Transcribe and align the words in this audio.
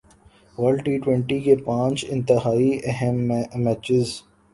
world 0.57 0.79
T 0.85 0.93
twenty 1.03 1.39
کے 1.39 1.55
پانچ 1.65 2.05
انتہائی 2.09 2.69
اہم 2.83 3.17
میچز 3.63 4.07